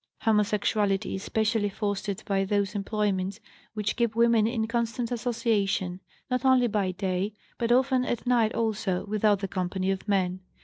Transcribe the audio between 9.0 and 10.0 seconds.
without the company